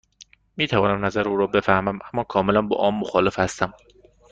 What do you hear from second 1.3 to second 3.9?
را بفهمم، اما کاملا با آن مخالف هستم.